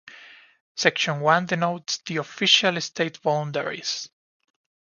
Section 0.77 1.19
one 1.19 1.45
denotes 1.45 1.99
the 1.99 2.17
official 2.17 2.81
state 2.81 3.21
boundaries. 3.21 4.09